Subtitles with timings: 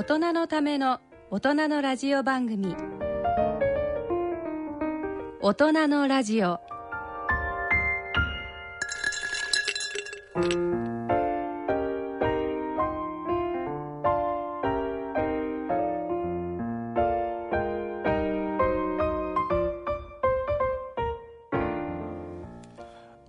[0.00, 0.98] 大人のための
[1.30, 2.74] 大人のラジオ番組。
[5.42, 6.58] 大人のラジオ。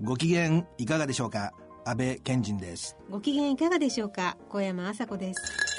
[0.02, 1.52] ご機嫌いかがでしょうか？
[1.84, 2.96] 安倍賢人です。
[3.10, 4.38] ご機嫌いかがでしょうか？
[4.48, 5.71] 小山麻子です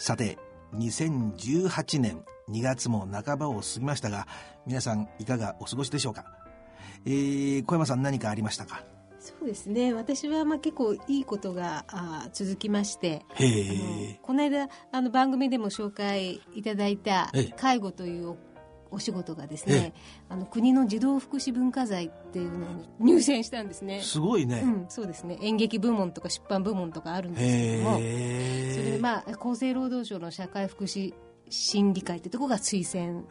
[0.00, 0.38] さて
[0.74, 4.26] 2018年2月も半ばを過ぎましたが
[4.66, 6.24] 皆さんいかがお過ごしでしょうか、
[7.04, 8.82] えー、小山さん何かありましたか？
[9.22, 9.92] そうですね。
[9.92, 17.54] 私はまあ結構いいことがあ続きましてへえこの間あの番組でも紹介いただいたええ。
[17.54, 18.38] 介護という
[18.90, 19.92] お仕事がですね、
[20.28, 22.66] あの国の児童福祉文化財っていうの
[22.98, 24.02] に入選したんですね。
[24.02, 25.38] すごいね、うん、そうですね。
[25.40, 31.14] 演劇部門とか出版部門とかあるんですけどもそれまあ厚生労働省の社会福祉
[31.48, 33.24] 審議会ってとこが推薦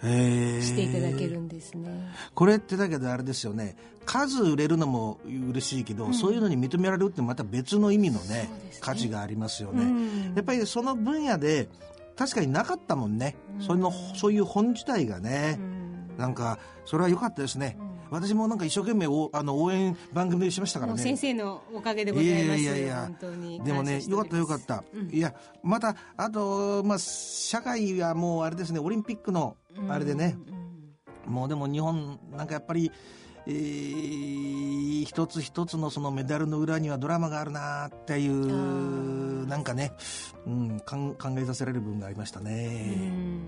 [0.62, 2.10] していただけるんですね。
[2.34, 3.78] これってだけどあれですよね。
[4.06, 8.50] 数売れるのも嬉しいけど、そういうのに認められるってまた別の意味のねね。
[8.80, 10.36] 価値がありますよね、うん。
[10.36, 11.68] やっぱりその分野で
[12.20, 16.18] 確かになかったもんね、それのそういう本自体がね、うん。
[16.18, 17.78] なんかそれは良かったですね、
[18.12, 21.02] 私もなんか一生懸命おあの応援番組でしましたからね。
[21.02, 22.60] 先生のおかげでございます。
[22.60, 23.10] いやいやいや。
[23.64, 28.80] でもねよかったよかった、いやまたあとまあ社会はもうあれですね。
[28.80, 29.56] オリンピックの
[29.88, 30.36] あれでね、
[31.26, 32.92] もうでも日本なんかやっぱり
[33.50, 34.10] えー
[35.06, 39.94] 一つ一つのそのメダルの裏にはドラマがあるなっていうなんかね、
[40.46, 43.48] うん、考えさせられる部分がありましたうね、ん。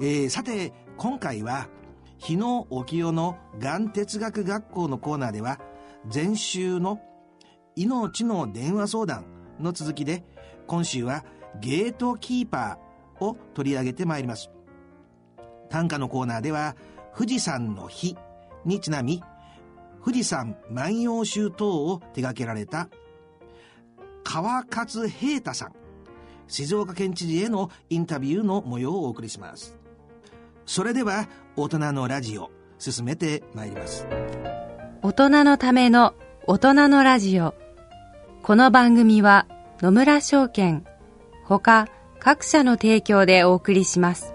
[0.00, 1.68] えーさて今回は
[2.18, 5.60] 日野沖代のがん哲学学校のコーナーでは
[6.12, 7.00] 前週の
[7.76, 9.26] 命の電話相談
[9.60, 10.24] の続きで
[10.66, 11.24] 今週は
[11.60, 14.50] ゲートキーパーを取り上げてまいります
[15.74, 16.76] 短歌のコーナーでは
[17.18, 18.16] 富士山の日
[18.64, 19.24] にちなみ
[20.04, 22.88] 富士山万葉集等を手掛けられた
[24.22, 25.72] 川勝平太さん
[26.46, 29.76] 静岡県知事へのインタビューの模様をお送りします。
[30.64, 31.26] それでは
[31.56, 34.06] 大人のラジオ進めてまいります。
[35.02, 36.14] 大人のための
[36.46, 37.54] 大人のラジオ。
[38.42, 39.48] この番組は
[39.80, 40.84] 野村証券
[41.42, 41.88] ほか
[42.20, 44.34] 各社の提供でお送りします。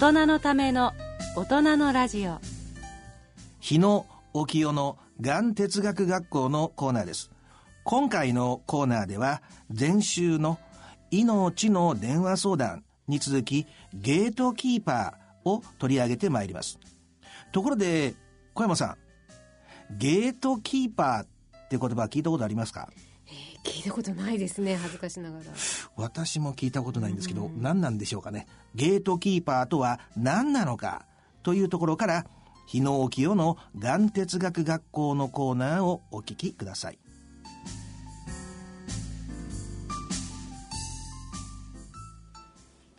[0.00, 0.94] 大人のための
[1.36, 2.38] 大人のラジオ。
[3.60, 7.30] 日野沖代のがん哲学学校のコーナーです。
[7.84, 10.58] 今回のコーナーでは前週の
[11.10, 16.78] 命の電話相談に続きゲートキーパーを取り上げてまいります。
[17.52, 18.14] ところで
[18.54, 18.96] 小山さ
[19.90, 22.88] んゲートキーパーって言葉聞いたことありますか？
[23.64, 25.44] 聞いたことないですね恥ずかしながら。
[25.96, 28.46] 私も聞いたことないんですけど、何なんでしょうかね。
[28.74, 31.04] ゲートキーパーとは何なのか
[31.42, 32.26] というところから
[32.66, 36.98] 日野沖代のがん哲学学校のコーナーをお聞きください。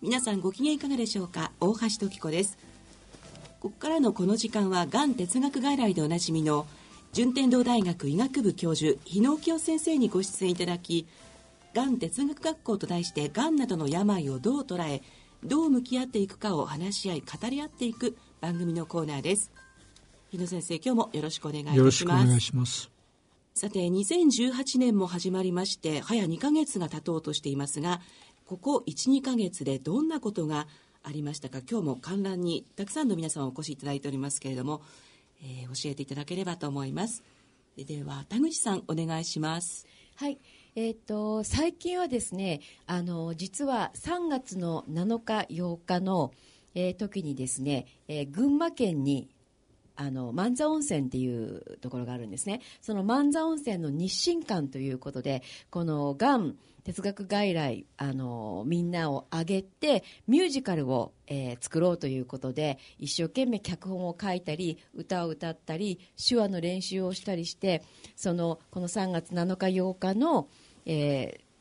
[0.02, 1.52] 皆さんご機嫌いかがでしょうか？
[1.60, 2.58] 大橋時子です。
[3.60, 6.66] ここからのこの時間はがん哲学外来でおなじみの
[7.14, 11.06] 順天堂大学医学部教授日野清先生にご出演いただき
[11.74, 15.02] がん哲学学校と題してがんなどの病をどう捉え
[15.44, 19.52] どう向き合っていくかを話し合い語り合っていく番組のコーナーです。
[20.30, 21.78] 日野先生今日もよろしくお願いいたします。
[21.78, 22.90] よろしくお願いします。
[23.56, 28.00] さて2018年も始まりまして早2ヶ月が経とうとしていますが
[28.46, 30.66] ここ12ヶ月でどんなことが
[31.04, 31.60] ありましたか？
[31.70, 34.82] 今日も観覧にたくさんの皆さんお越しいただいておりますけれども、
[35.42, 37.24] えー、教えていただければと思います。
[37.78, 39.88] では田口さんお願いします。
[40.16, 40.40] はい。
[40.76, 46.32] えーと、最近はですねあの実は3月の7日8日の、
[46.76, 49.30] えー、時にですね、えー、群馬県に
[50.02, 52.62] あの万座温泉っていうところがあるんですね。
[52.82, 67.84] その万座温泉の日進館ということでこのがん哲学外来あのみんなを挙げてミュージカルを、えー、作ろうということで一生懸命脚本を書いたり歌を歌ったり手話の練習をしたりして
[68.16, 70.48] そのこの3月7日8日の、
[70.88, 71.52] えー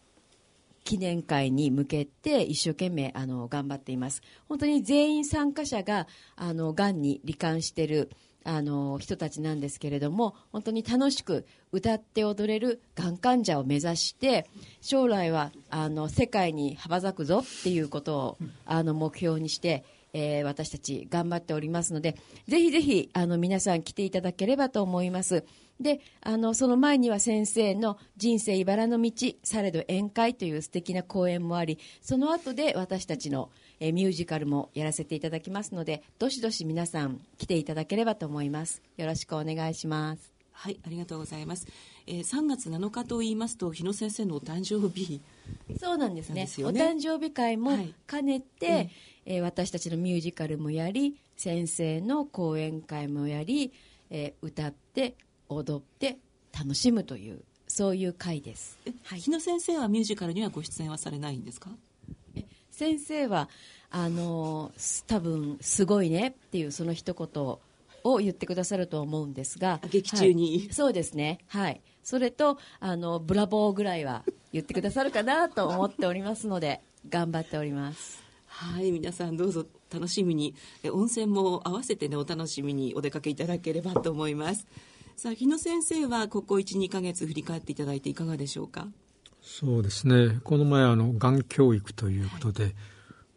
[0.83, 4.23] 記念会に向けて一生懸命あの頑張っています。
[4.49, 8.11] 本当に全員参加者があのがんに罹患している
[8.45, 14.49] あの人たちなんですけれども本当に楽しく歌って踊れるがん患者を目指して
[14.81, 22.17] 将来はあの世界に羽ばたくぞっていうことをあの目標にして、えー、私たち頑張っておりますので
[22.49, 25.45] ぜひぜひあの皆さん来ていただければと思います。
[25.81, 33.51] であのその前には先生の「人生茨の道されど宴会」という素敵な講演もありその後で私たちの
[33.81, 38.83] えミュージカルもやらせていただきますのでどしどし皆さん来ていただければと思います。
[38.97, 40.33] よろしくお願いします。
[40.53, 41.67] はいありがとうございます、
[42.07, 45.23] えー、3月7日と言いますと日野先生のお誕生日。
[45.81, 47.71] そうなんですね、ね、お誕生日会も
[48.07, 48.91] 兼ねて、はい、
[49.25, 53.73] えー、私たちのミュージカルもやり先生の講演会もやり、
[54.11, 55.17] えー、歌って
[55.49, 56.19] 踊って
[56.53, 61.71] 楽しむというそういう会です、はい、日野先生はミュージカルにはご出演はされないんですか？
[62.81, 63.51] 先生は
[63.91, 64.73] あの
[65.07, 67.45] 多分すごいねっていうその一言
[68.05, 69.81] を言ってくださると思うんですが。
[69.91, 71.41] 劇中に、はい、そうですね。
[71.49, 71.83] はい。
[72.03, 74.25] それとあのブラボーぐらいは
[74.55, 76.81] 言ってくださるかなと思っておりますので
[77.11, 78.23] 頑張っております。
[78.47, 78.91] はい。
[78.93, 80.55] 皆さんどうぞ楽しみに。
[80.91, 84.67] 温泉も合わせてねお楽しみにお出かけいただければと思います。
[85.17, 88.89] さあ日野先生はここ12か月振り返っていただいていかがでしょうか？
[89.59, 90.39] そうですね。
[90.45, 92.75] この前あのがん教育ということで、はい、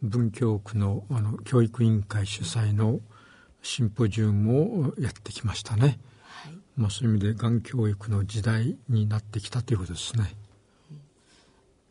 [0.02, 3.00] 文京区のあの教育委員会主催の
[3.62, 10.34] シンポジウムをやってきましたね、はい、まあ、そういう意味でがん教育の時代になってきたということですね。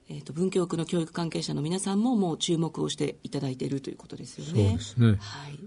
[0.09, 4.51] えーと、文京区の教育関係者の皆さんももう注目をしていただいているということですよね。
[4.51, 5.59] そうですね、はい、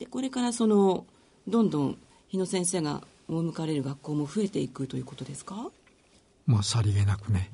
[0.00, 1.06] でこれからその
[1.46, 1.98] どんどん
[2.28, 5.70] 日野先生が赴かれる学校も増えていくということですか？
[6.46, 7.50] まあ、さりげなくね、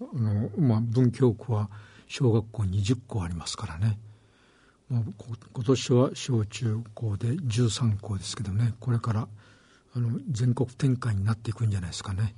[0.00, 1.68] うん、あのまあ、文京区は
[2.08, 3.98] 小学校20校ありますからね、
[4.88, 5.02] まあ、
[5.52, 8.74] 今年は小中高で13校ですけどね。
[8.80, 9.28] これから
[9.94, 12.34] あの全国展開になっていくんじゃないですかね。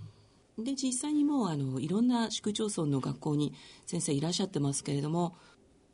[0.59, 3.55] で実際にもうあのいろんな市区町村の学校に
[3.87, 5.35] 先生いらっしゃってますけれども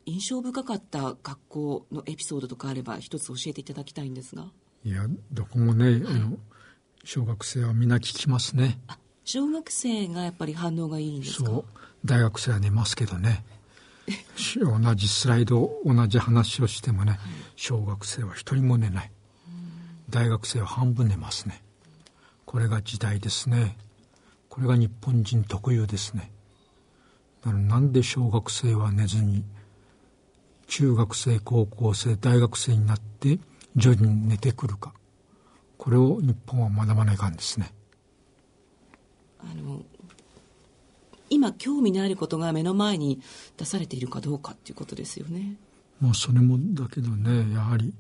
[0.05, 4.47] 印象深かった学校のエピソードとかあれば一つ教えていただきたいんですが。
[4.85, 6.39] いやどこもね、はい、あの
[7.05, 8.81] 小学生はみんな聞きますね。
[8.89, 8.99] あ
[9.31, 11.51] 小学生がやっぱり反応がいいんですか？
[11.51, 11.65] そう。
[12.03, 13.45] 大学生は寝ますけどね。
[14.57, 17.21] 同じスライド同じ話をしてもね、はい、
[17.55, 19.11] 小学生は一人も寝ない。
[20.09, 21.63] 大学生は半分寝ますね。
[22.47, 23.77] これが時代ですね。
[24.49, 26.33] これが日本人特有ですね。
[27.45, 29.45] なんで小学生は寝ずに
[30.69, 33.39] 中学生高校生大学生になって
[33.77, 34.95] 徐々に寝てくるか。
[35.77, 37.75] これを日本は学ばないかんですね
[39.41, 39.83] あの
[41.31, 43.21] 今興味のあることが目の前に
[43.57, 45.57] 出されているかどうかっていうことですよね。
[46.01, 47.93] まあそれもだけどねやはり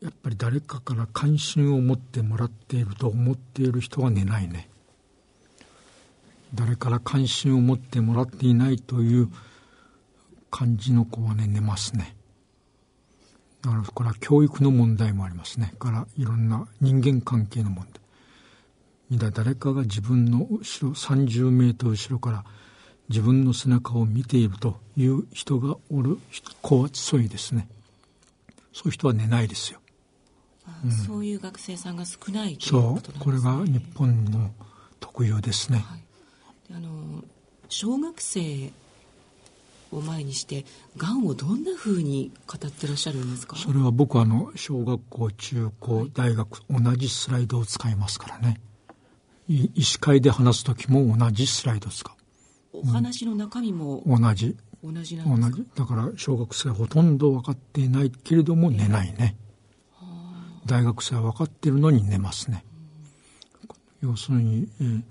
[0.00, 4.68] やっぱり誰かから関心を持ってもらっていると思っている人は寝ないね。
[6.54, 9.28] 誰から関心を持ってもらっていないという
[10.50, 12.16] 感じの子はね寝ますね。
[13.62, 15.74] だからこれは教育の問題もありますね。
[15.78, 18.07] からいろんな人間関係の問題。
[19.10, 22.44] 皆誰かが自分の後ろ30メートル後ろから
[23.08, 26.18] 自分の背中を見ているという人がおる
[26.60, 27.68] 子は強いですね。
[28.72, 29.80] そういう人は寝ないですよ、
[30.84, 33.24] うん、そういう学生さんが少ないということ、ね、そう。
[33.24, 34.50] これが日本の
[35.00, 36.04] 特有ですね、はい、
[36.76, 37.24] あの
[37.68, 38.70] 小学生
[39.90, 40.64] を前にして
[40.96, 43.56] がんをどんなふうに語ってらっしゃるんですか？
[43.56, 48.60] それは僕あの小学校中高大学、同じスライドを使いますからね
[49.48, 52.18] 医師会で話す時も同じスライド使う
[52.72, 54.56] お話の中身も、同じ。
[54.84, 55.66] 同じなん同じ。
[55.74, 59.36] だから小学生はほとんど分かっていないけれども寝ないね、
[60.00, 62.64] えー、大学生は分かっているのに寝ますね、
[64.00, 65.02] 要するに、えー、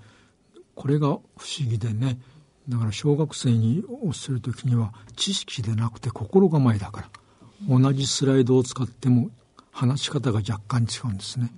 [0.74, 2.18] これが不思議でね。
[2.68, 3.88] だから小学生に教
[4.28, 7.08] える時には知識でなくて心構えだから
[7.66, 9.30] 同じスライドを使っても
[9.72, 11.50] 話し方が若干違うんですね、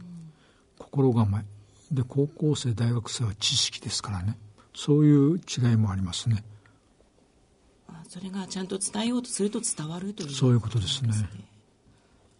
[0.79, 1.45] 心構え
[1.91, 4.37] で高校生大学生は知識ですからね。
[4.75, 6.45] そういう違いもありますね。
[8.09, 11.13] それがちゃんと伝えようとすると伝わるという、そういうことですね、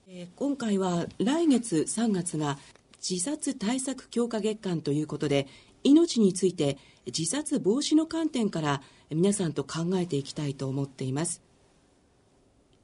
[0.09, 2.59] えー、今回は来月3月が
[3.09, 5.47] 自殺対策強化月間ということで
[5.85, 6.77] 命について
[7.07, 11.41] 自殺防止の観点から皆さんと考えていきたいと思っています。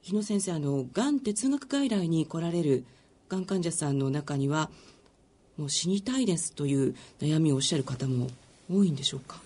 [0.02, 2.84] 日野先生あのがん哲学外来に来られる
[3.28, 4.70] がん患者さんの中には
[5.56, 8.28] もう死にたいですという悩みをおっしゃる方も
[8.70, 9.40] 多いんでしょうか？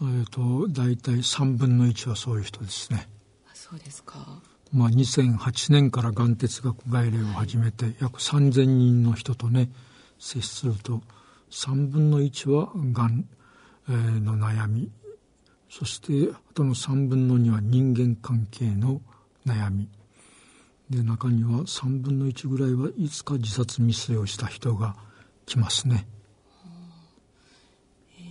[0.00, 3.08] えーと、大体3分の1はそういう人ですね。
[3.54, 4.40] そうですか、
[4.72, 9.70] まあ、2008年からがん哲学外来を始めて約3000人の人とね
[10.20, 11.02] 接すると
[11.50, 13.24] 3分の1はがん、
[13.88, 14.90] えー、の悩み。
[15.68, 19.00] そしてあとの3分の2は人間関係の
[19.46, 19.88] 悩み。
[20.90, 24.94] で中には3分の1ぐらいはいつか自殺未遂をした人が
[25.46, 26.06] 来ますね。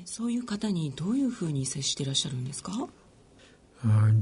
[0.05, 2.71] そういう方にどういうふうに接していらっしゃるんですか？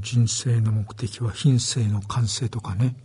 [0.00, 2.96] 人生の目的は品性の完成とかね。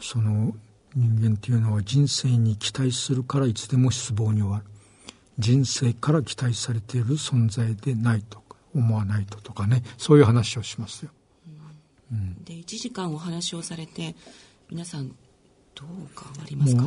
[0.00, 0.54] その
[0.94, 4.64] 人間っていうのは人生に期待するからいつでも失望に終わる。
[5.38, 9.82] 人生から期待されている存在でないとか思わないととかね。
[9.98, 11.10] そういう話をしますよ、
[12.10, 14.14] うん、で1時間お話をされて
[14.70, 15.14] 皆さんど
[15.84, 15.86] う
[16.18, 16.84] 変わりますか？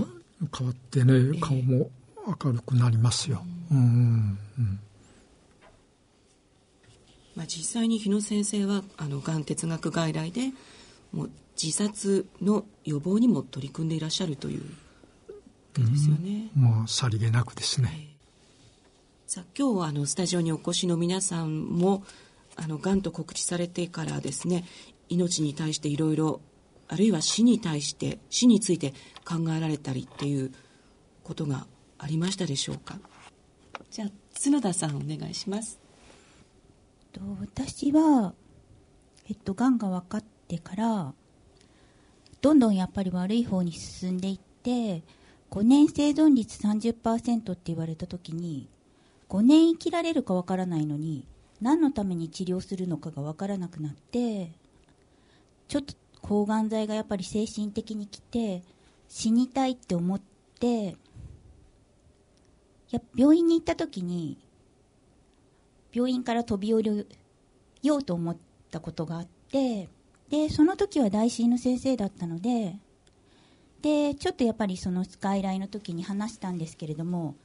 [0.57, 1.91] 変わってね顔も
[2.43, 4.38] 明るくなりますよ、うん、
[7.36, 10.51] まあ、実際に日野先生はあのがん哲学外来で
[11.12, 11.31] もう
[11.62, 14.62] 自殺の予防にも取り組んでいらっしゃるという
[15.77, 16.50] ですよね。
[16.55, 18.09] うん、もうさりげなくですね。
[19.27, 22.03] さあ今日はあのスタジオにお越しの皆さんも
[22.55, 24.65] あのがんと告知されてからですね
[25.07, 26.41] 命に対していろいろ
[26.88, 28.93] あるいは死に対して死について
[29.24, 30.51] 考えられたりっていう
[31.24, 31.67] ことが
[32.00, 32.98] ありましたでしょうか？
[33.91, 34.10] じゃあ
[34.44, 35.79] 角田さんお願いします。
[37.12, 38.34] と私は、
[39.29, 41.13] えっと、がんが分かってから
[42.41, 45.03] どんどんやっぱり悪い方に進んでいって
[45.51, 48.70] 5年生存率30%って言われた時に
[49.27, 51.25] 5年生きられるか分からないのに
[51.62, 54.51] 何のために治療するのかが分からなくなって
[55.68, 58.63] ちょっと抗がん剤がやっぱり精神的にきて
[59.08, 60.22] 死にたいって思っ
[60.60, 60.96] て
[62.91, 64.38] や病院に行った時に
[65.91, 67.08] 病院から飛び降り
[67.84, 68.38] ようと思っ
[68.72, 69.89] たことがあって
[70.29, 72.75] でその時は大臣の先生だったので
[73.81, 77.36] でちょっとやっぱりそのスカイラインの時に話したんですけれども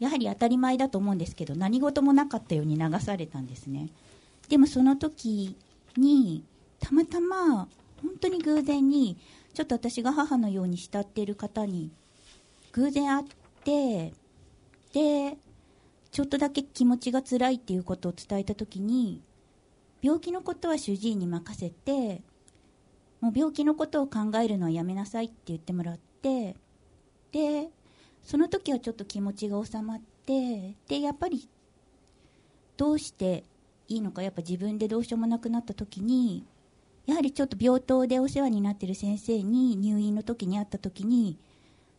[0.00, 3.88] やはり当たり前だと思うんですけど何事もなかったように流されたんですね。
[4.48, 5.56] でもその時
[5.96, 6.44] に
[6.80, 7.68] たまたま
[8.02, 9.16] 本当に偶然に
[9.54, 11.92] ちょっと私が母のように慕っている方に
[12.72, 13.24] 偶然会っ
[13.64, 14.12] て
[14.92, 15.38] で
[16.10, 19.22] ちょっとだけ気持ちが辛いっていうことを伝えた時に
[20.02, 22.22] 病気のことは主治医に任せて
[23.20, 26.56] もう病気のことを考えるのはやめなさいって言ってもらって
[27.30, 27.68] で
[28.22, 31.48] その時はちょっと気持ちが収まってでやっぱり
[32.76, 33.44] どうして
[33.88, 36.44] いいのかやっぱ自分でどうしようもなくなった時に
[37.06, 41.38] やはりちょっと病棟でお世話になってる先生に入院の時に会った時に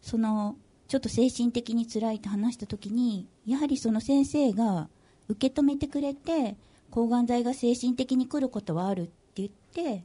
[0.02, 0.56] その
[0.88, 4.90] ちょっと精神的に辛いと話した時にやはりその先生が
[5.28, 6.56] 受け止めてくれて
[6.92, 10.04] 抗がん剤が精神的に来ることはあるって言って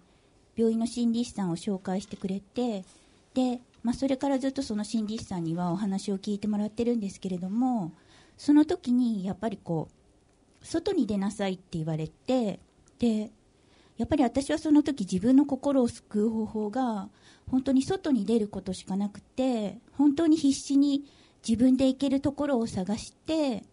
[0.56, 2.85] 病院の心理師さんを紹介してくれて
[3.35, 7.92] で、まあ、それからずっとその心理師さんにはお話を聞いてもらってるんですけれども
[8.37, 12.61] その時にやっぱりこう外に出なさいって言われて
[12.99, 13.30] で
[13.99, 17.09] やっぱり私はその時自分の心を救う方法が
[17.50, 21.05] 本当に外に出ることしかなくて本当に必死に
[21.47, 23.64] 自分で行けるところを探して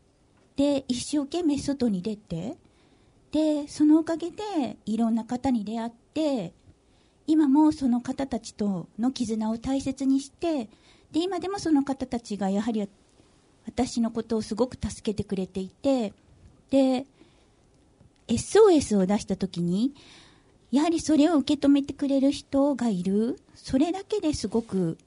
[0.55, 2.57] で一生懸命外に出て
[3.31, 6.53] でそのおかげでいろんな方に出会って
[7.27, 10.69] 今もその方たちとの絆を大切にして
[11.11, 12.87] で今でもその方たちがやはり
[13.67, 16.13] 私のことをすごく助けてくれていて
[16.69, 17.05] で
[18.27, 19.93] SOS を出した時に
[20.71, 23.39] やはりそれを受け止めてくれる人がいる。
[23.55, 24.97] それだけですごく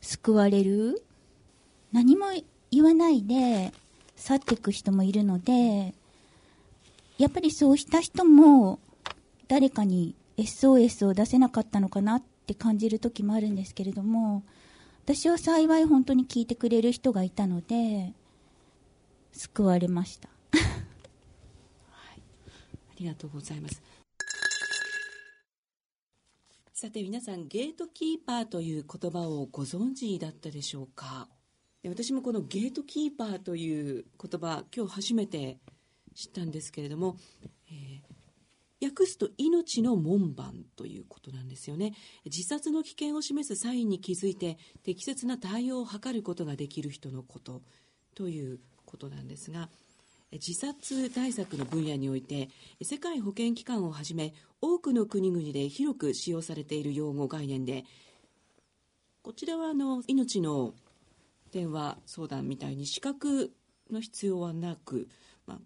[0.00, 1.02] 救われる。
[1.92, 2.26] 何も
[2.70, 3.72] 言わないで
[4.16, 5.94] 去っていく人もいるので
[7.18, 8.78] やっぱりそうした人も
[9.46, 14.42] 誰かに SOS を出せなかったのかなって感じる時もあるんですけれども
[15.04, 18.12] 私は幸い本当に聞いてくれる人がいたので
[19.32, 20.31] 救われました。
[23.02, 23.82] りがとうございます。
[26.72, 31.28] さて皆さんゲートキーパーという言葉をご存知だったでしょうか？
[31.84, 35.58] 私もこのゲートキーパーという言葉今日初めて
[36.14, 37.16] 知ったんですけれども、
[37.70, 41.94] えー、訳すと命の門番ということなんですよね。
[42.24, 47.62] 自殺の危険を示すサインに気づいて適切な対応を図ることができる人のこと
[48.14, 49.68] ということなんですが
[50.32, 52.48] 自殺対策の分野において
[52.80, 57.84] 世界保健機関をはじめ多くの国々で広く使用されている用語概念で
[59.22, 60.72] こちらはあの命の
[61.52, 63.52] 電話相談みたいに資格
[63.90, 65.06] の必要はなく、
[65.46, 65.58] まあ、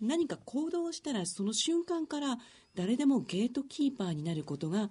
[0.00, 2.38] 何か行動をしたらその瞬間から
[2.76, 4.88] 誰でもゲートキーパーになることが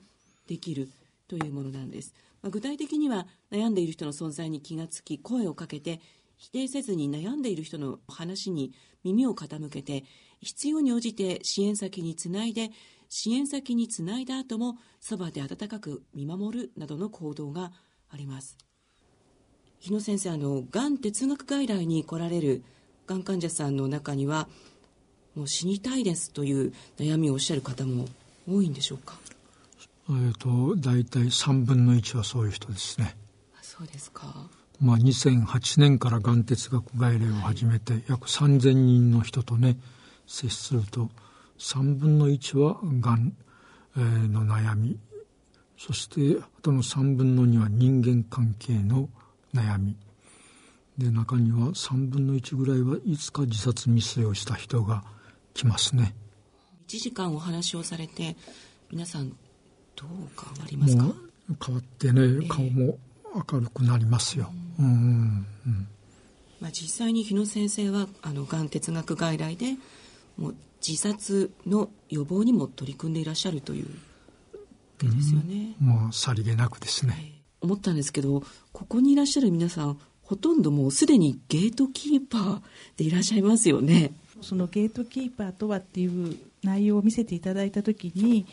[0.48, 0.90] できる
[1.28, 6.02] というものなんです、まあ、具体的には悩んでいる人の存在に気がつき声をかけて
[6.36, 10.04] 否定せずに悩んでいる人の話に耳を傾けて
[10.42, 12.72] 必要に応じて支援先につないで
[13.10, 17.72] 支援先につないだ後もそばで温かく見守るなどの行動が
[18.10, 18.58] あります。
[19.80, 22.64] 日野先生あのがん哲学外来に来られる
[23.08, 24.48] がん患者さんの中には
[25.36, 28.06] もう死にたいですという悩みをおっしゃる方も
[28.48, 29.18] 多いんでしょうか？
[30.10, 33.16] えーと、大体3分の1はそういう人ですね。
[33.62, 34.50] そうですか
[34.82, 39.78] まあ、2008年からがん哲学外来を始めて約3000人の人とね
[40.26, 41.10] 接すると
[41.58, 43.34] 3分の1はがん
[43.96, 44.98] の悩み。
[45.78, 49.10] そしてあとの3分の2は人間関係の
[49.54, 49.96] 悩み。
[50.98, 55.04] で中には3分の1ぐらいはいつか自殺未遂をした人が
[55.54, 56.14] 来ますね。
[56.88, 58.36] 1時間お話をされて
[58.92, 61.04] 皆さんどう変わりますか？
[61.66, 62.98] 変わってね顔も
[63.36, 64.86] 明るくなりますよ、うん。
[64.86, 65.88] うん
[66.60, 69.76] まあ、実際に日野先生はあのがん哲学外来で
[70.38, 70.56] もう
[70.86, 73.86] 自殺の予防にも取り組んでいらっしゃるという
[75.02, 82.62] ですよね、うん、もうさりげなくですね、えー、思ったんですけどここにいらっしゃる皆さんほとんどもうすでにゲートキーパー
[82.98, 84.12] でいらっしゃいますよね。
[84.42, 88.46] そのゲートキーパーとはっていう内容を見せていただいた時に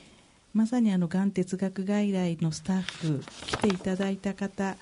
[0.57, 4.77] まさにあのがん哲学外来のスタッフ来ていただいた方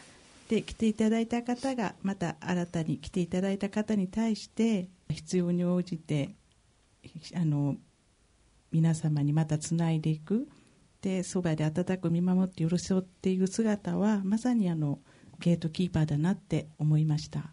[0.48, 6.30] で来ていただいた方がまた新たに来ていただいた方に対して必要に応じて
[7.34, 7.74] あの
[8.70, 10.46] 皆様にまたつないでいく
[11.02, 15.00] でそばで温かく見守って寄り添っていく姿はまさにあの
[15.40, 17.50] ゲートキーパーだなって思いました。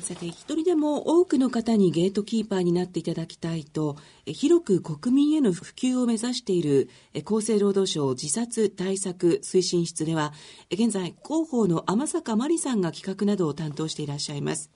[0.00, 6.88] さて、一人でも多くの方にゲートキーパーになっていただきたいと、広く国民への普及を目指している
[7.24, 10.32] 厚生労働省自殺対策推進室では、
[10.70, 14.70] 現在、広報の天坂真理さんが企画などを担当していらっしゃいます。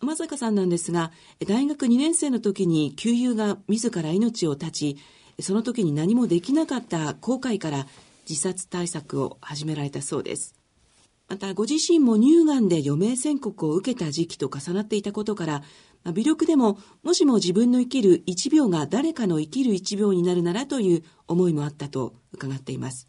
[0.00, 1.12] 天坂さんなんですが、
[1.46, 4.96] 大学2年生の時に旧友が自ら命を絶ち、
[5.40, 7.86] その時に何もできなかった後悔から
[8.28, 10.59] 自殺対策を始められたそうです。
[11.30, 15.62] またご自身も乳がんで余命宣告を受けた時期と重なっていたことから、
[16.02, 23.06] ま微力でももしも自分の生きる1秒が誰かの生きる1秒になるならという思いもあったと伺っています。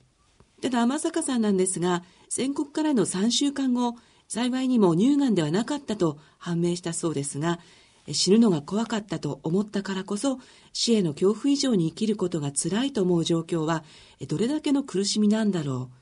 [0.62, 3.96] ただ天坂さんなんですが、宣告からの3週間後、
[4.28, 7.60] 幸いにも乳がんではなかったと判明したそうですが、
[8.12, 10.38] 死ぬのが怖かったと思ったからこそ、
[10.74, 13.84] 死への恐怖以上に生きることが辛いと思う状況は、
[14.28, 16.01] どれだけの苦しみなんだろう。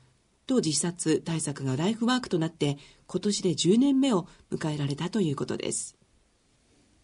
[0.50, 5.96] と自殺対策がライフワークとなって今年で10年目を迎えられたということです。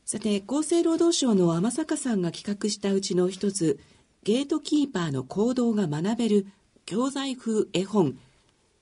[0.04, 3.78] さて厚生労働省の天坂さんが企画したうちの一つ
[4.24, 6.46] ゲートキーパーの行動が学べる
[6.86, 8.18] 教材風絵本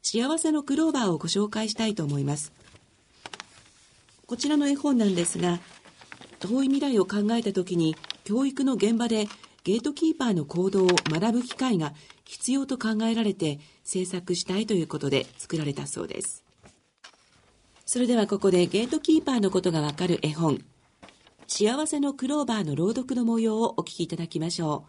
[0.03, 2.51] 幸せのクローバーをご紹介したいと思います。
[4.27, 5.61] こちらの絵本なんですが
[6.41, 9.29] 遠い未来を考えた時に教育の現場で
[9.63, 11.93] ゲートキーパーの行動を学ぶ機会が
[12.25, 16.43] 必要と考えられて制作したいということで作られたそうです。
[17.87, 20.65] それではここでゲートキーパーのことがわかる絵本、
[21.47, 24.87] 幸せのクローバーの朗読の模様をお聞きいただきましょ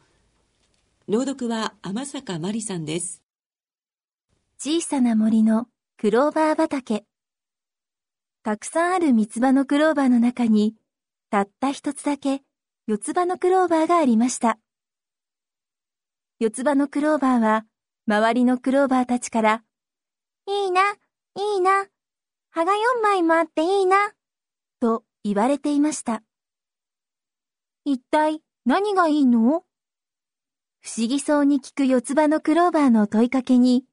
[1.08, 1.12] う。
[1.12, 3.21] 朗読は天坂まりさんです。
[4.58, 7.05] 小さな森のクローバー畑。
[8.43, 10.75] たくさんある三つ葉のクローバーの中に、
[11.29, 12.41] たった一つだけ
[12.88, 14.58] 四つ葉のクローバーがありました。
[16.39, 17.65] 四つ葉のクローバーは、
[18.07, 19.63] 周りのクローバーたちから、
[20.47, 21.87] いいな、いいな、
[22.51, 24.13] 葉が4枚もあっていいな、
[24.79, 26.21] と言われていました。
[27.83, 29.63] 一体何がいいの？
[30.81, 33.85] 不思議そうに聞く四つ葉のクローバーの問いかけに、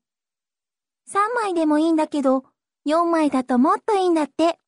[1.09, 2.45] 3枚でもいいんだけど、
[2.87, 4.59] 4枚だともっといいんだって。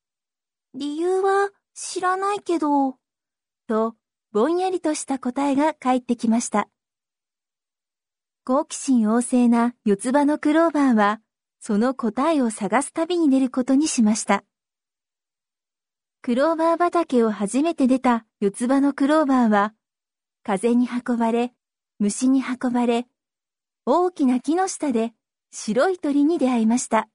[0.73, 2.97] 理由は知らないけど、
[3.67, 3.95] と
[4.31, 6.67] ぼんやりとした答えが返ってきました。
[8.47, 11.19] 好奇心旺盛な四つ葉のクローバーは、
[11.59, 14.43] その答えを探す旅に出ることにしました。
[16.21, 19.73] クローバー畑を初めて出た四つ葉のクローバーは、
[20.43, 21.53] 風に運ばれ、
[21.97, 23.07] 虫に運ばれ、
[23.83, 25.13] 大きな木の下で
[25.49, 27.09] 白い鳥に出会いました。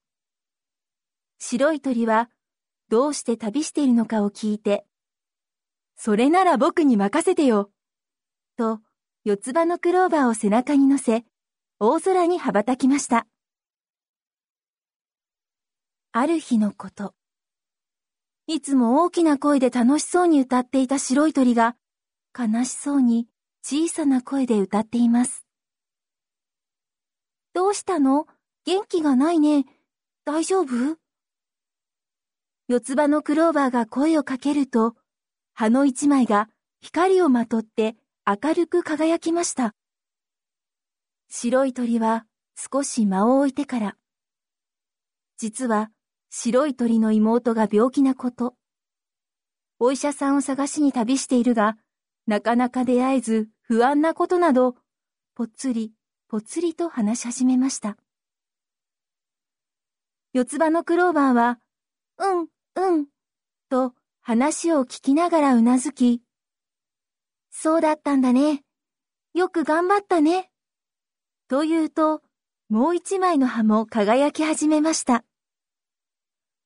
[1.39, 2.29] 白い鳥は
[2.89, 4.85] どうして旅しているのかを聞いて、
[5.95, 7.71] それなら僕に任せてよ。
[8.57, 8.81] と、
[9.23, 11.25] 四つ葉のクローバーを背中に乗せ、
[11.79, 13.27] 大空に羽ばたきました。
[16.13, 17.13] ある日のこと。
[18.47, 21.77] いつも大きな声で楽しそうに歌っていた白い鳥が、
[22.37, 23.29] 悲しそうに
[23.63, 25.45] 小さな声で歌っています。
[27.53, 28.27] どうしたの？
[28.65, 29.67] 元気がないね。
[30.25, 30.97] 大丈夫？
[32.69, 34.95] 四つ葉のクローバーが声をかけると、
[35.53, 36.49] 葉の一枚が
[36.81, 37.97] 光をまとって
[38.31, 39.75] 明るく輝きました。
[41.29, 43.97] 白い鳥は少し間を置いてから、
[45.37, 45.91] 実は
[46.29, 48.55] 白い鳥の妹が病気なこと、
[49.81, 51.77] お医者さんを探しに旅しているが、
[52.29, 54.77] なかなか出会えず不安なことなど、
[55.35, 55.93] ぽっつり
[56.29, 57.97] ぽつりと話し始めました。
[60.33, 61.59] 四つ葉のクローバーは、
[62.19, 63.07] うん、うん、
[63.69, 66.23] と話を聞きながらうなずき、
[67.51, 68.63] そうだったんだね。
[69.35, 70.51] よく頑張ったね。
[71.49, 72.23] と言うと、
[72.69, 75.25] もう一枚の葉も輝き始めました。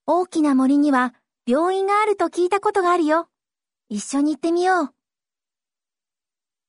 [0.07, 1.15] 大きな森には
[1.47, 3.29] 病院があると聞いたことがあるよ。
[3.89, 4.95] 一緒に行ってみよう。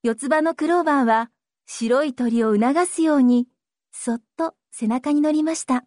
[0.04, 1.32] 四つ葉のクローバーは
[1.66, 3.48] 白い鳥を促すように、
[3.92, 5.86] そっと背中に乗りました。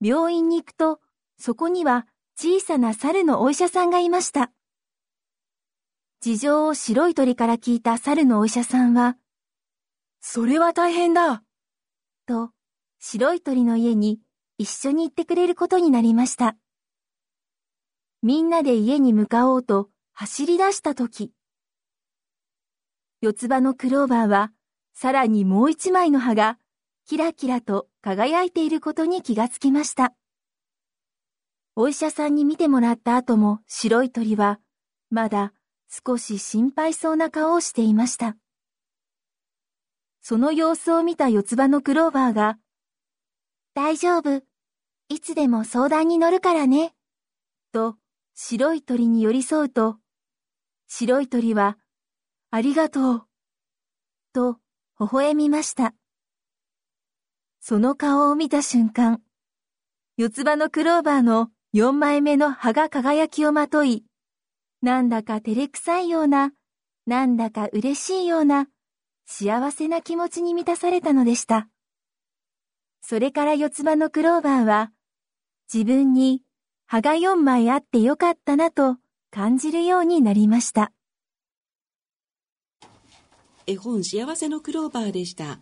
[0.00, 1.00] 病院に行くと、
[1.38, 4.50] そこには小さな猿のお医者さんがいました。
[6.22, 9.16] 事情を白い鳥から聞いた猿のお医者さんは、
[10.20, 11.42] それは大変だ
[12.26, 12.50] と、
[12.98, 14.20] 白い鳥の家に
[14.58, 16.58] 一緒に行ってくれることになりました。
[18.20, 21.32] みんなで家に向かおうと走り出したとき、
[23.22, 24.52] 四つ葉のクローバーは、
[24.92, 26.58] さらにもう一枚の葉が、
[27.06, 30.12] キラキラと輝いていることに気がつきました。
[31.76, 34.60] お医者さんに見てもらった後も白い鳥は、
[35.08, 35.54] まだ
[35.90, 38.36] 少し心配そうな顔をしていました。
[40.20, 42.58] その様子を見た四つ葉のクローバーが、
[43.74, 44.42] 大丈夫。
[45.08, 46.94] いつでも相談に乗るからね。
[47.72, 47.96] と、
[48.34, 49.96] 白い鳥に寄り添うと、
[50.86, 51.76] 白い鳥は
[52.50, 53.26] ありがとう。
[54.32, 54.58] と、
[55.00, 55.94] 微笑みました。
[57.60, 59.20] その顔を見た瞬間、
[60.16, 64.04] 四つ葉のクローバーの四枚目の葉が輝きをまとい、
[64.82, 66.52] なんだか照れくさいような、
[67.06, 68.66] なんだか嬉しいような、
[69.26, 71.68] 幸せな気持ちに満たされたのでした。
[73.02, 74.90] それから四つ葉のクローバーは、
[75.72, 76.42] 自分に
[76.86, 78.96] 葉が四枚あってよかったなと
[79.30, 80.92] 感じるようになりました。
[83.70, 85.60] 絵本幸せのクローバーでした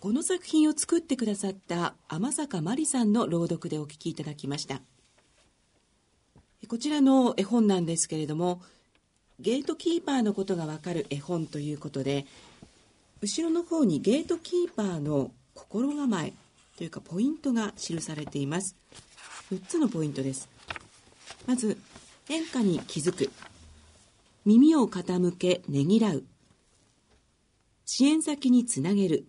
[0.00, 4.80] この作品を作ってくださった天坂真理さんの朗読でお聞きいただきました
[6.66, 8.60] こちらの絵本なんですけれども
[9.40, 12.26] ゲートキーパーのことがわかる絵本ということで
[13.20, 16.32] 後ろの方にゲートキーパーの心構え
[16.76, 18.76] というかポイントが記されています。
[19.52, 20.48] 4つのポイントです。
[21.46, 21.78] まず
[22.26, 23.30] 変化に気づく。
[24.44, 26.24] 耳を傾けねぎらう。
[27.86, 29.26] 支援先につなげる。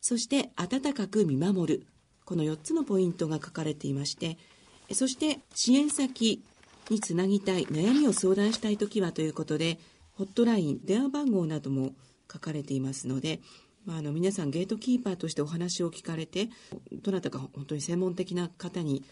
[0.00, 1.86] そして温かく見守る。
[2.24, 4.36] この4つのポイントが書かれていまして
[4.92, 6.42] そして支援先
[6.90, 9.78] につなぎたい悩みを相談したい時はということで
[10.14, 11.92] ホットライン電話番号なども
[12.32, 13.40] 書かれていますので、
[13.84, 16.48] まあ、あの皆さんゲートキーパーとしてお話を聞かれて
[16.92, 19.02] どなたか本当に専門的な方に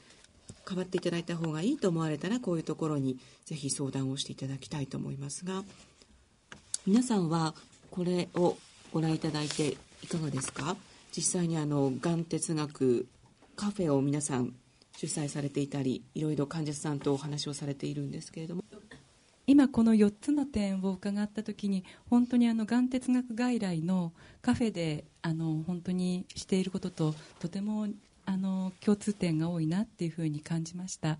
[0.67, 5.65] 代わっていただいた方がいいと思われたらこういうところにぜひ相談をしていただきたいと思いますが
[6.87, 7.55] 皆さんは
[7.91, 8.57] これを
[8.93, 10.77] ご覧いただいていかがですか？
[11.17, 13.07] 実際にあのがん哲学
[13.57, 14.53] カフェを皆さん
[14.97, 18.65] 主催されていたりいろいろ患者さんとお話をされているんですけれども。
[19.47, 27.87] 今この4つの点を伺った時に本当にあのがん哲学外来のカフェであの本当にしていることととても
[28.25, 31.19] あの共通点が多いなっていうふうに感じました。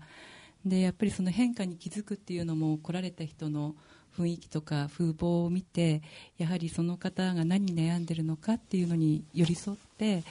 [0.65, 3.75] でやっぱりその変化に気づくっていうのも来られた人の
[4.17, 6.01] 雰囲気とか風貌を見て
[6.37, 10.23] やはりその方が何に悩んでるのかっていうのに寄り添って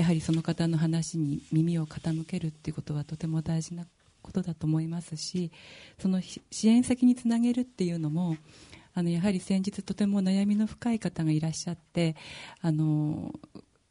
[0.00, 3.84] やはりその方の話に耳を傾けるっていうことはとても大事な
[4.22, 5.52] ことだと思いますし
[5.98, 8.38] その支援先につなげるっていうのも
[8.94, 12.16] あのやはり先日とても悩みの深い方がいらっしゃって
[12.62, 13.30] あの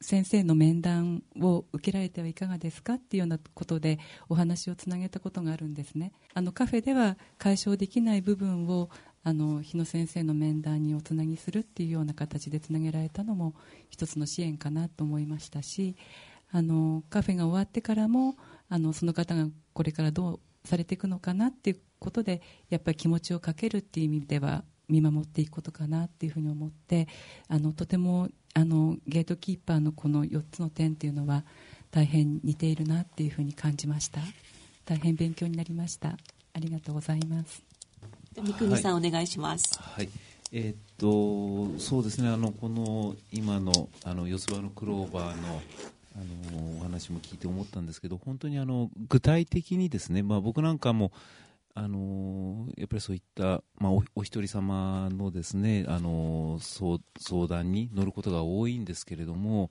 [0.00, 6.12] 先生の面談を受けられてはいかがですかっていうようなことでお話をつなげたことがあるんですね。
[6.34, 8.88] あのカフェでは解消できない部分を
[9.22, 13.54] あの日野先生の面談におつなぎするっていうような形でつなげられたのも
[13.90, 15.96] 一つの支援かなと思いましたし
[16.52, 18.36] あのカフェが終わってからも
[18.68, 27.06] あのその方がこれからどうされていくのかなっていうことでやっぱり気持ちをかけるっていう意味では見守っていくことかなっていうふうに思って
[27.48, 31.44] あのとてもあのゲートキーパーのこの4つの点っていうのは
[31.90, 34.20] 大変似ているなっていうふうに感じました。
[34.84, 36.16] 大変勉強になりました。
[36.52, 37.69] ありがとうございます。
[38.32, 40.08] 三國さん、はい、お願いしますはい。
[40.52, 42.28] えー、っとそうですね。
[42.28, 45.62] あのこの今のあの四つ葉のクローバーの
[46.14, 46.18] あ
[46.52, 51.12] のお話も聞いて思ったんですけど本当にあの具体的にですね、まあ、僕なんかも
[51.74, 59.70] あのやっぱりそういった、まあ、おお一人様のですね、あの相相談に乗ることが多いんですけれども、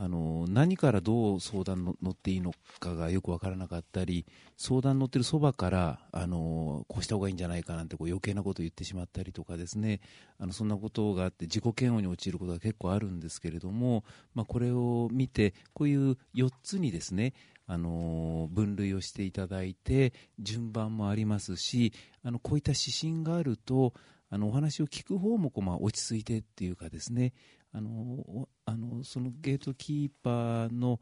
[0.00, 10.00] あの何からどう相談の乗っていいのかがよく分からなかったり相談乗ってるそばからあのこうした方がいいんじゃないかなんてこう余計なことを言ってしまったりとかですね。
[10.38, 17.34] あのそんなことがあって自己嫌悪に陥ることが結構あるんですけれども、まあ、これを見てこういう4つにですね
[17.66, 23.94] あの分類をしていただいて順番もありますしあのこういった指針があると
[24.30, 27.32] あのお話を聞く方もこう、まあ、落ち着いてっていうかですね。
[27.72, 31.00] あのあのそのゲートキーパーの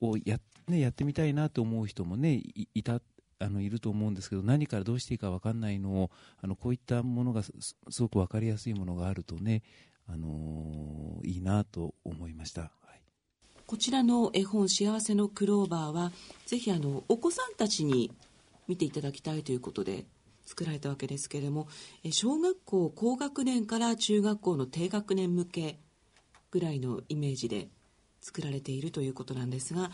[0.00, 2.42] をや,、ね、やってみたいなと思う人もね
[2.74, 3.00] いた
[3.40, 6.10] あのいると思うんですけど何からどうしていいか分かんないのを
[6.42, 7.52] あのこういったものがす
[8.00, 9.62] ごく分かりやすいものがあるとね、
[10.08, 12.72] あのいいなと思いました。
[13.66, 16.10] こちらの絵本「幸せのクローバーは」
[16.46, 18.10] ぜひあのお子さんたちに
[18.66, 20.06] 見ていただきたいということで
[20.46, 21.68] 作られたわけですけれども
[22.10, 25.78] 小学校高学年から中学校の低学年向け
[26.50, 27.68] ぐらいのイメージで
[28.20, 29.90] 作られているということなんですが、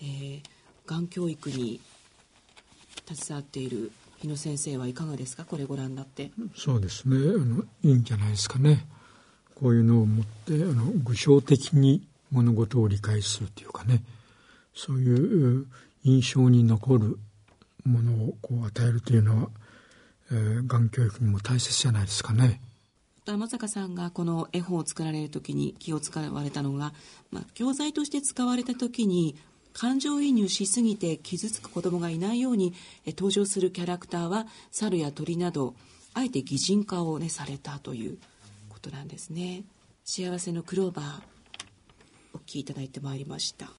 [0.00, 0.42] えー、
[0.86, 1.80] がん教育に
[3.12, 5.44] 携わっている日野先生はいかがですか？
[5.44, 6.30] これご覧になって。
[6.56, 7.16] そうですね。
[7.16, 8.86] あのいいんじゃないですかね。
[9.54, 14.02] こういうのを持ってあの具象的に物事を理解するというかね。
[14.74, 15.66] そういう
[16.04, 17.18] 印象に残る
[17.84, 19.48] ものをこう与えるというのは、
[20.30, 22.60] えー、がん教育にも大切じゃないですかね。
[23.24, 26.92] 天坂さんがこの絵本を作られる時に気を使われたのが、
[27.30, 29.36] まあ、教材として使われた時に
[29.72, 32.74] 感情移入しすぎて傷つく子供がいないように
[33.06, 35.74] え登場するキャラクターは猿や鳥など
[36.14, 38.18] あえて擬人化を、ね、されたという
[38.68, 39.64] ことなんですね。
[40.04, 41.20] 幸せのクローバー
[42.34, 43.66] お聞きいただいてまいりました